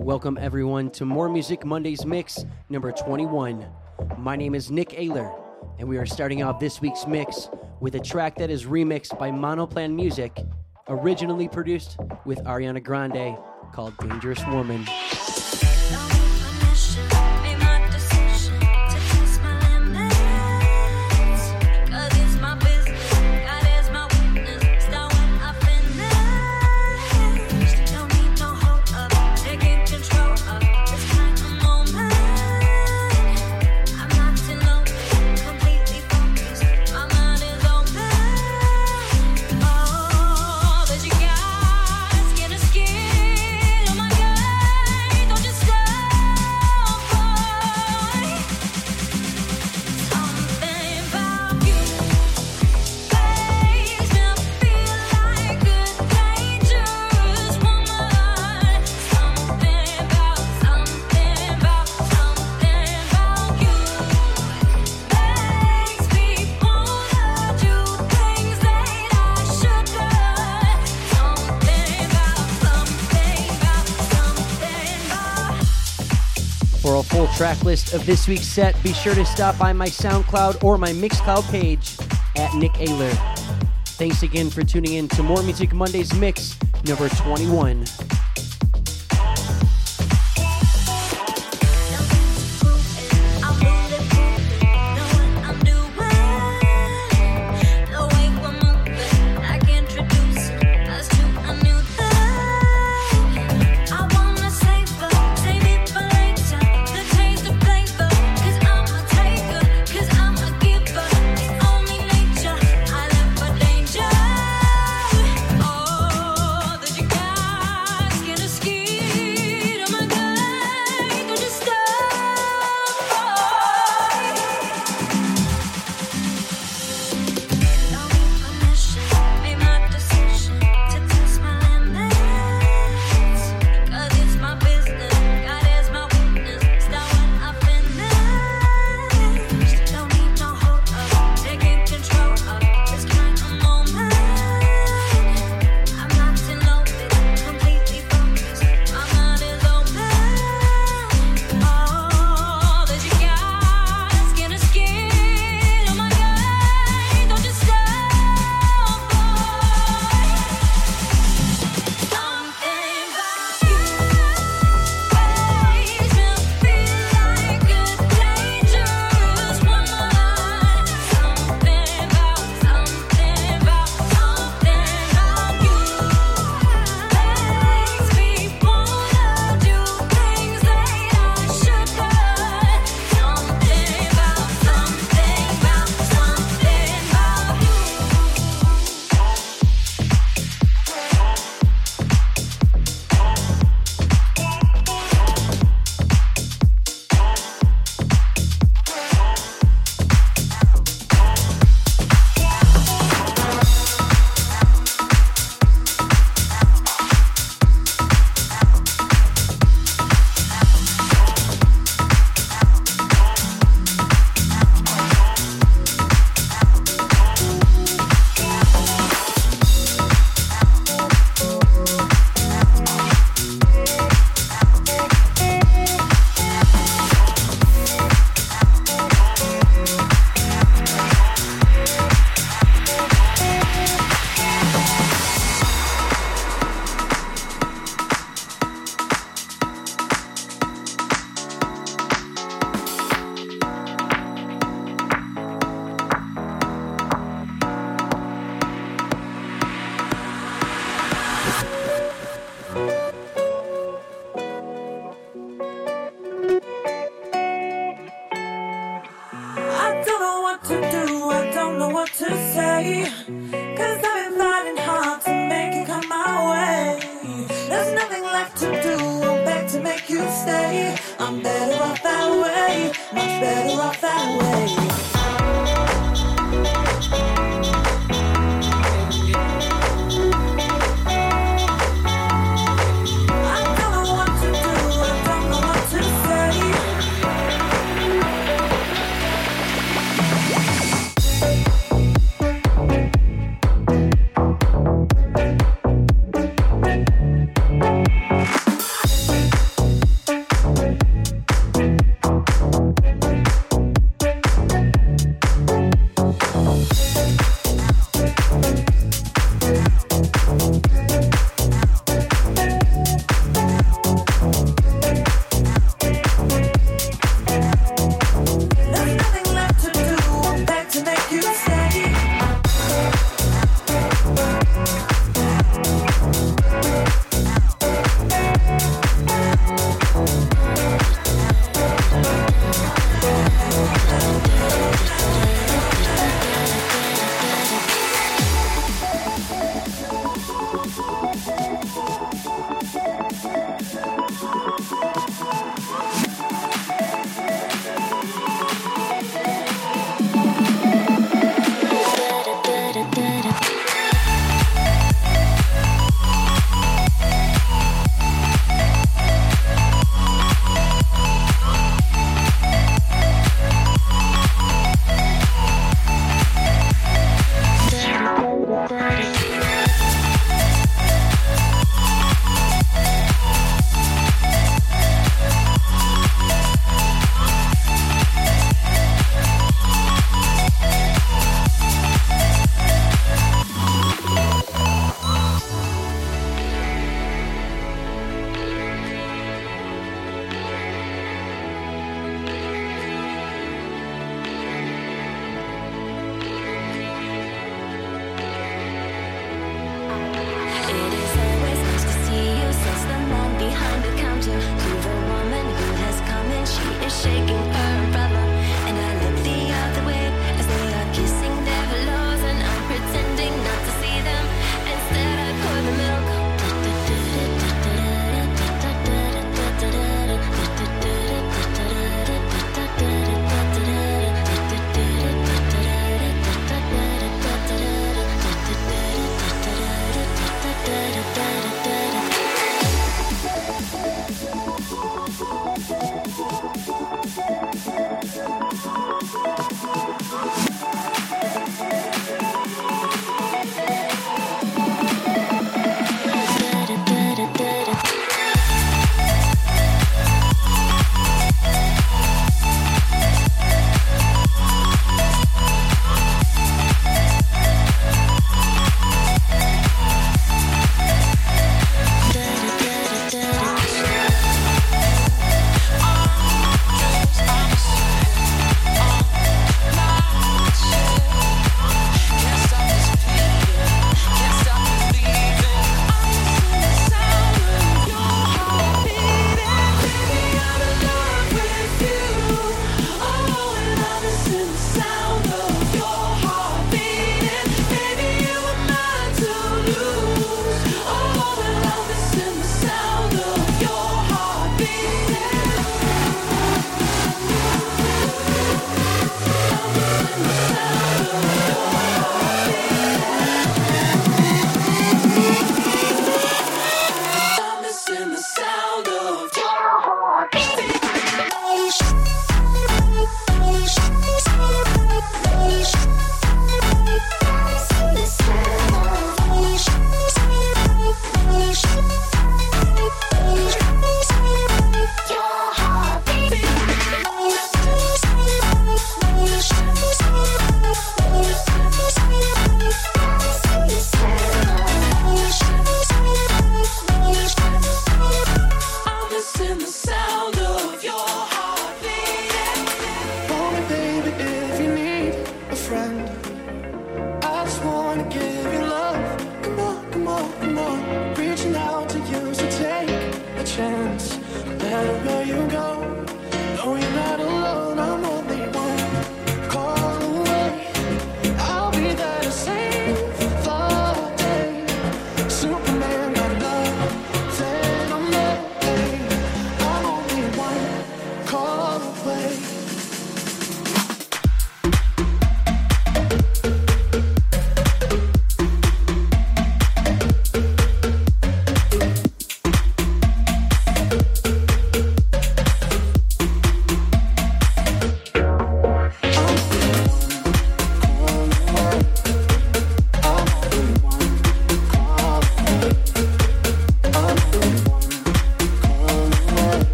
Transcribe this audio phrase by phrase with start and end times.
[0.00, 3.66] Welcome, everyone, to More Music Mondays Mix number 21.
[4.16, 5.36] My name is Nick Ayler,
[5.80, 9.32] and we are starting out this week's mix with a track that is remixed by
[9.32, 10.38] Monoplan Music,
[10.86, 13.36] originally produced with Ariana Grande,
[13.72, 14.86] called Dangerous Woman.
[77.68, 81.46] List of this week's set, be sure to stop by my SoundCloud or my Mixcloud
[81.50, 81.98] page
[82.34, 83.12] at Nick Ayler.
[83.98, 87.84] Thanks again for tuning in to More Music Mondays Mix number 21.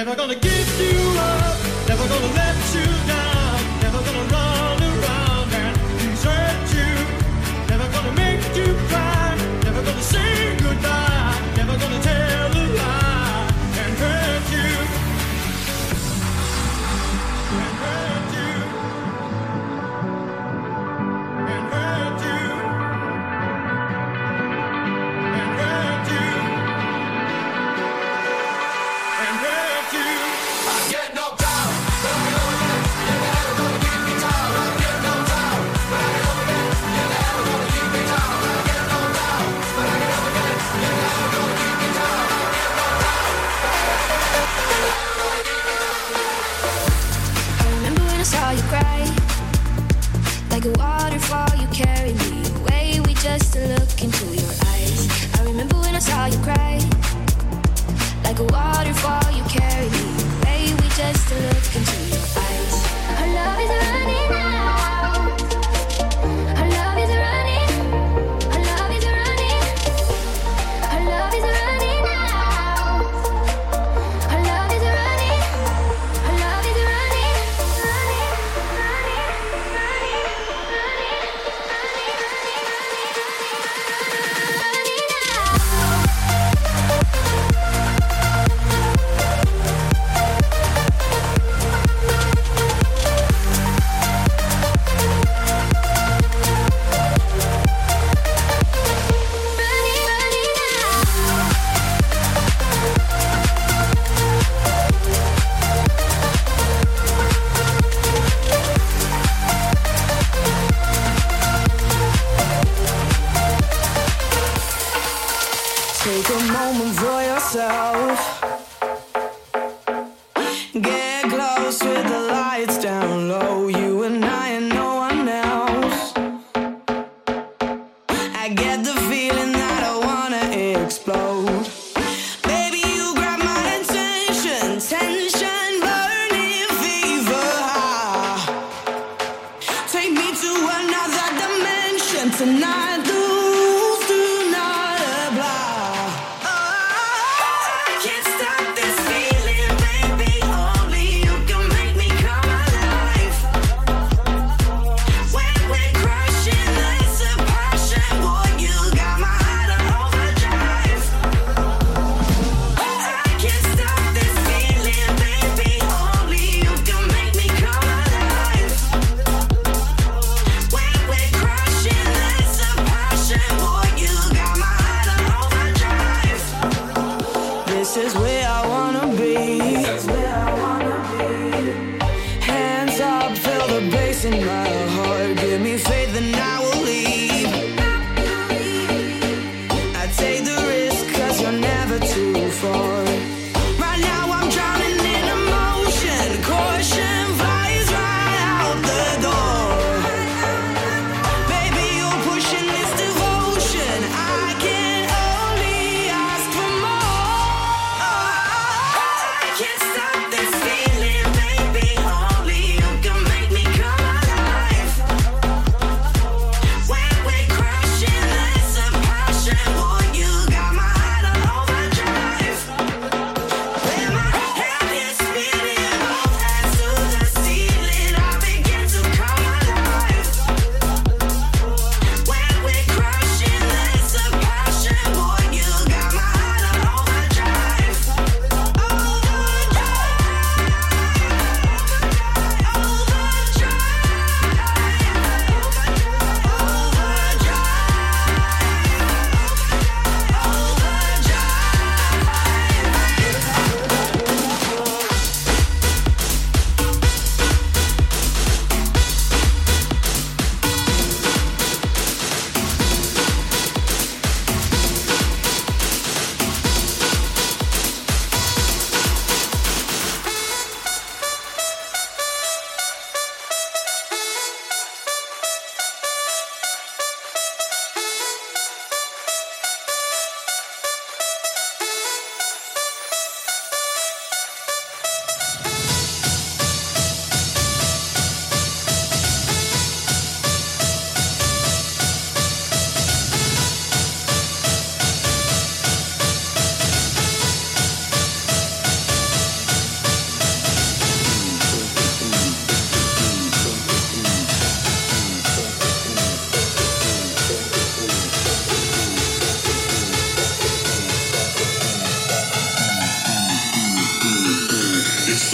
[0.00, 2.49] Never gonna give you up, never gonna let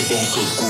[0.06, 0.65] Funky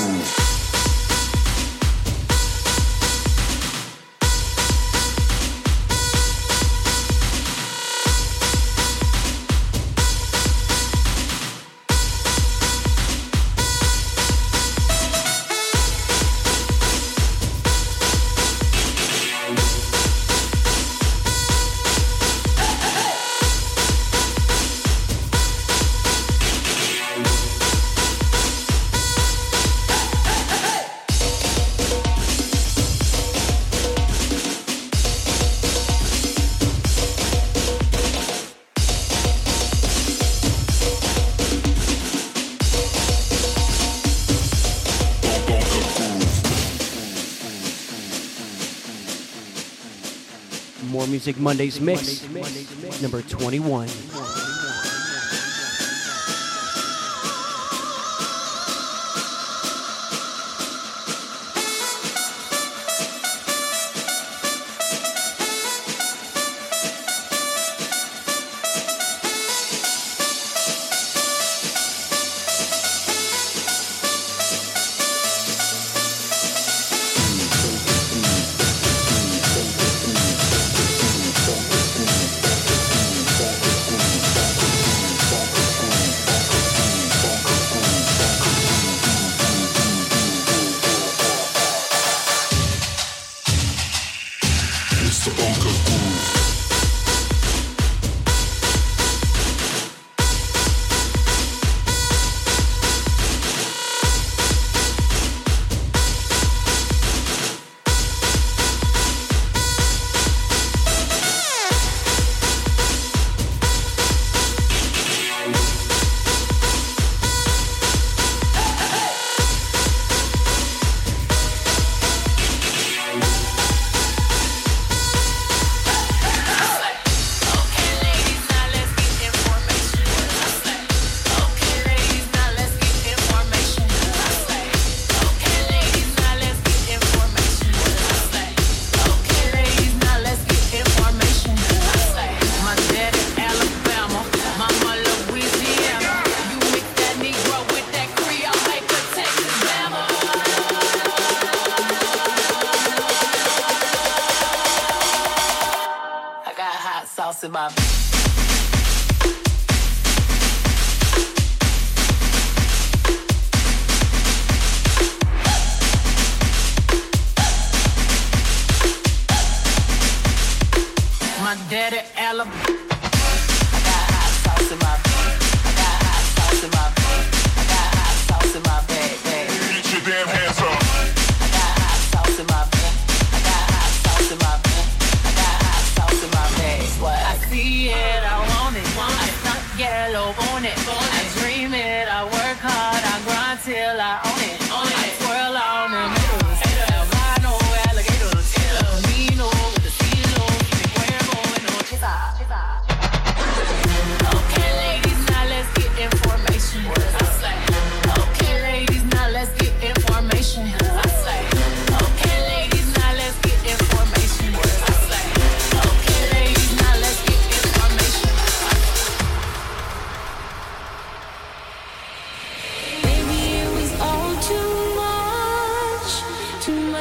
[51.17, 53.87] Music Mondays mix, number 21.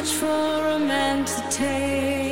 [0.06, 2.25] Much for a man to take.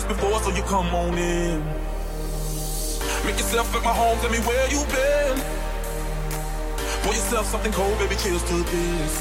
[0.00, 1.64] This before, so you come on in.
[3.24, 5.36] Make yourself at my home, tell me where you been.
[7.02, 9.12] Pour yourself something cold, baby, cheers to this.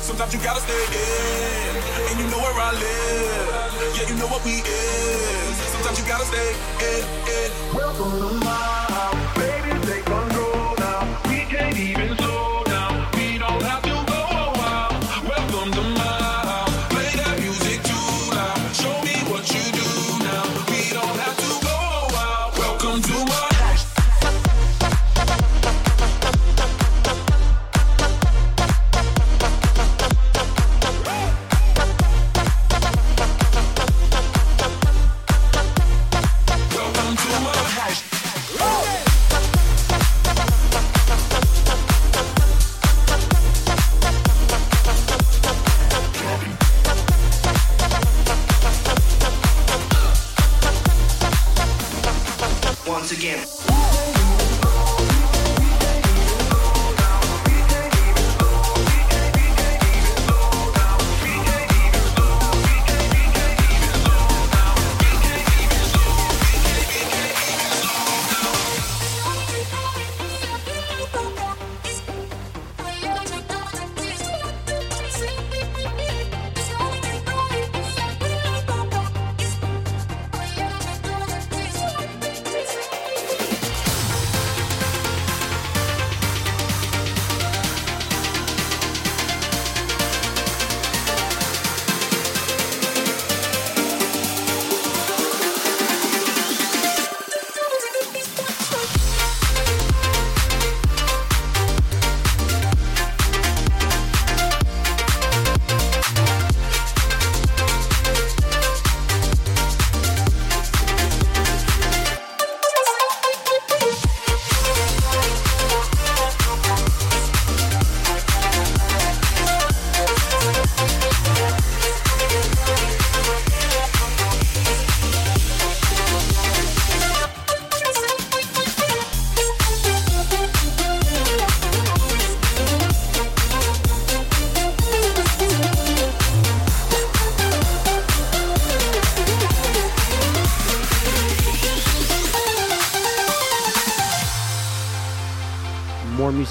[0.00, 1.76] Sometimes you gotta stay in,
[2.08, 3.96] and you know where I live.
[3.96, 5.56] Yeah, you know what we is.
[5.74, 6.50] Sometimes you gotta stay
[6.88, 7.02] in,
[7.36, 7.50] in.
[7.74, 11.02] Welcome to my house, baby, take control now.
[11.28, 12.11] We can't even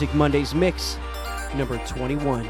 [0.02, 0.98] Music Mondays mix,
[1.56, 2.50] number 21.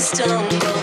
[0.00, 0.79] stumble.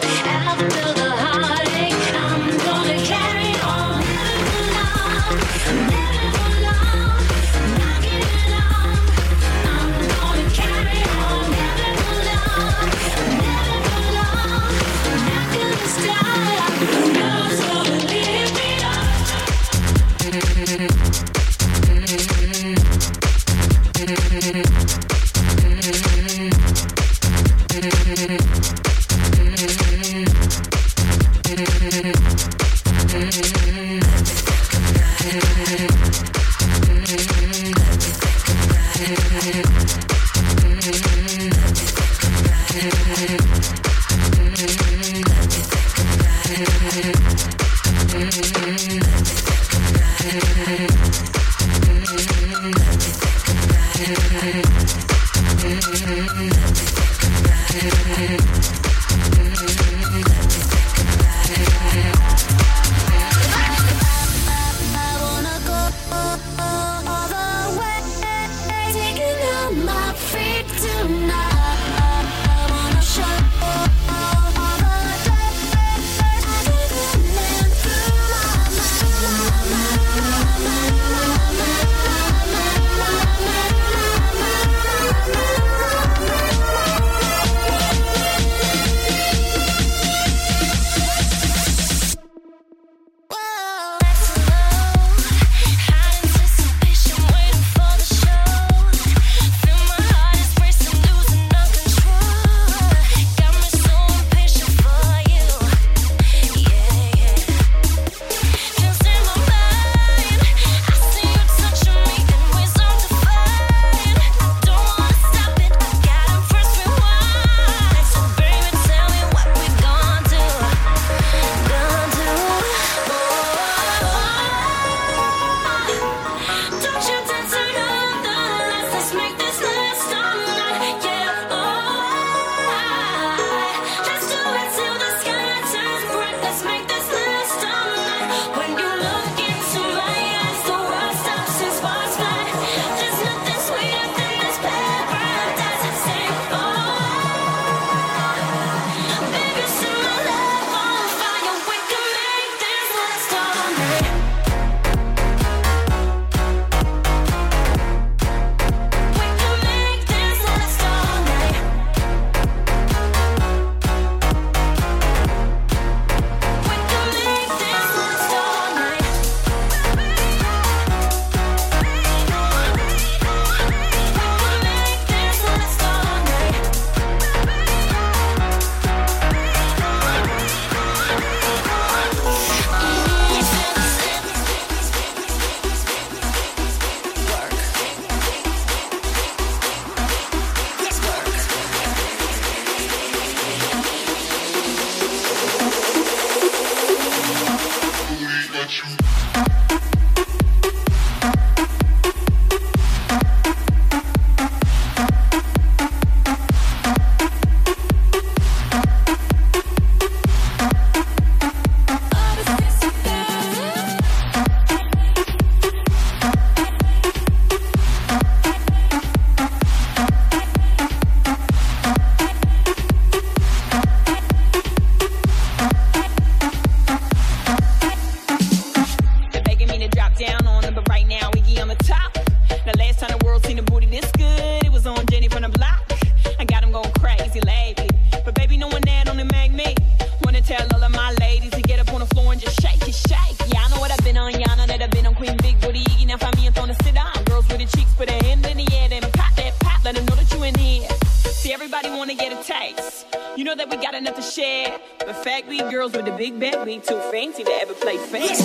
[254.38, 254.80] Share.
[255.00, 258.36] But fat weed girls with the big band, we too fancy to ever play fair.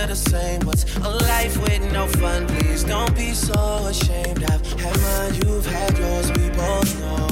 [0.00, 0.60] Still the same.
[0.60, 2.46] What's a life with no fun?
[2.46, 4.44] Please don't be so ashamed.
[4.44, 6.28] I've had mine, you've had yours.
[6.32, 7.28] We both know.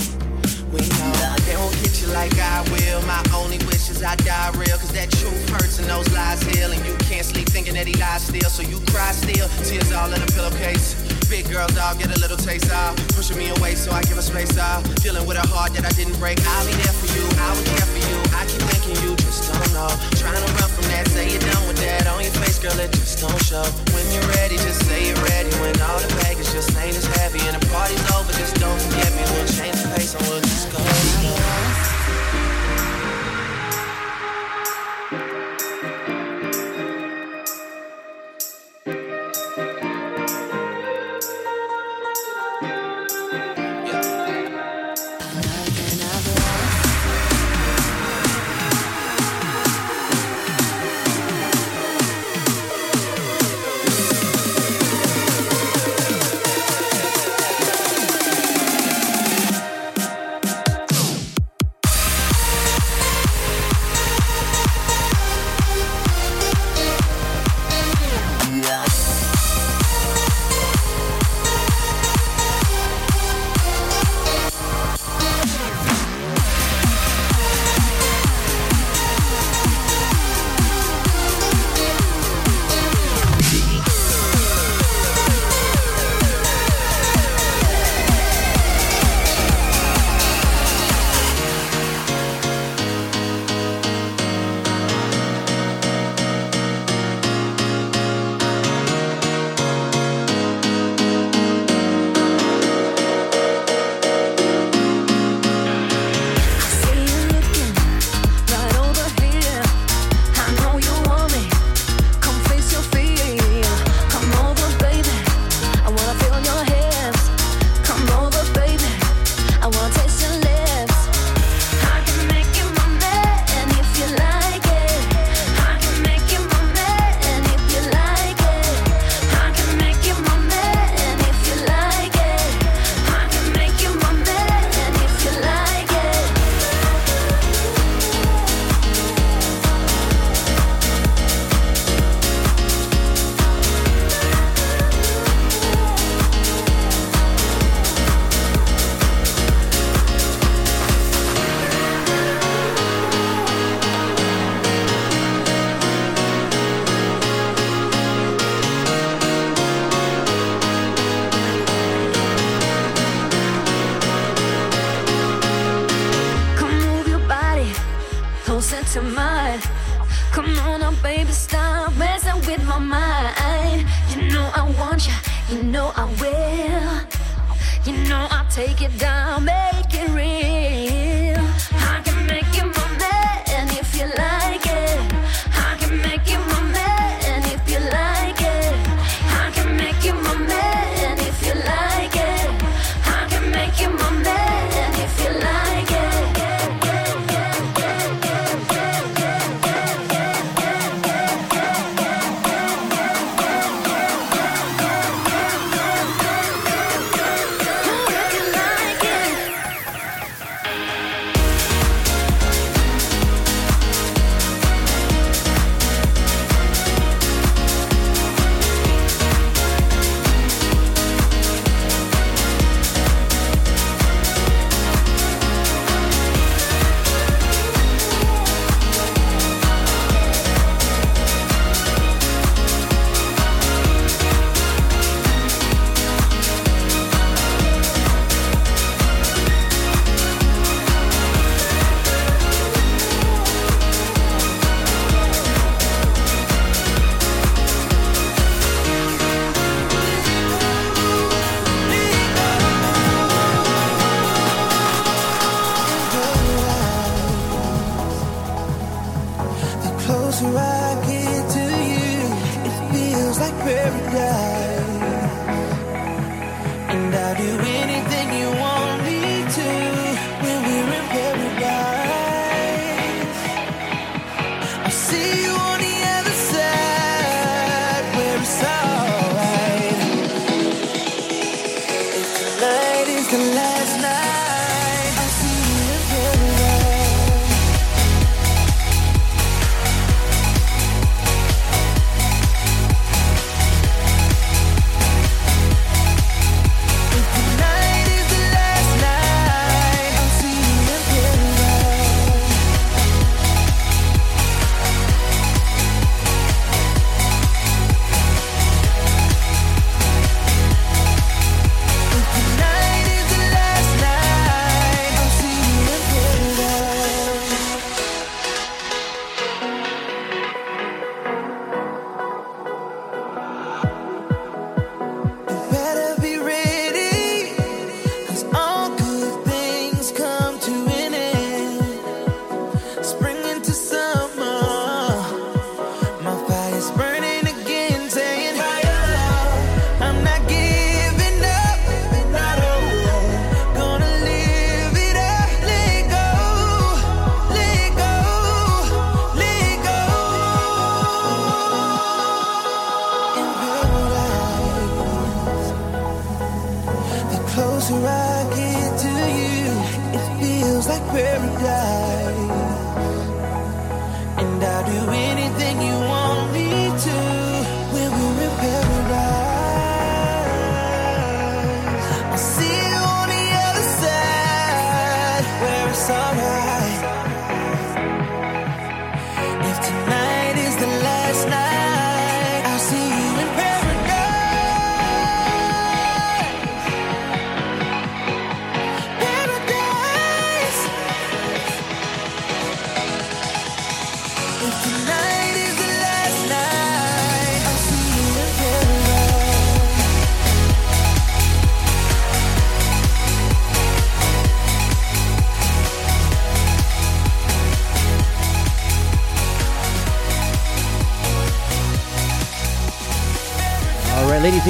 [0.73, 3.01] We know they won't get you like I will.
[3.07, 6.71] My only wish is I die real, cause that truth hurts and those lies heal.
[6.73, 9.49] And you can't sleep thinking that he lies still, so you cry still.
[9.65, 11.08] Tears all in a pillowcase.
[11.29, 12.97] Big girl dog, get a little taste out.
[13.13, 14.83] Pushing me away so I give her space out.
[15.05, 16.41] Dealing with a heart that I didn't break.
[16.41, 18.17] I'll be there for you, I will care for you.
[18.33, 19.93] I keep thinking you just don't know.
[20.17, 22.09] Trying to run from that, say you're done with that.
[22.09, 23.61] On your face, girl, it just don't show.
[23.93, 25.53] When you're ready, just say you're ready.
[25.61, 29.13] When all the baggage just ain't as heavy and the party's over, just don't forget
[29.13, 29.23] me.
[29.37, 31.68] We'll change the pace and we'll just go.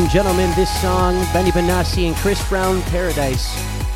[0.09, 3.47] and gentlemen, this song, Benny Benassi and Chris Brown, Paradise.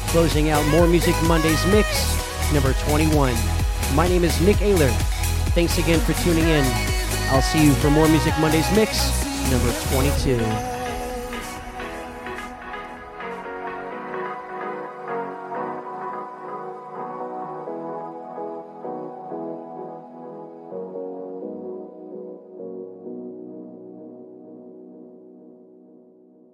[0.08, 3.34] Closing out More Music Monday's mix, number 21.
[3.94, 4.90] My name is Nick Ayler.
[5.54, 6.64] Thanks again for tuning in.
[7.30, 9.10] I'll see you for More Music Monday's mix,
[9.50, 10.71] number 22.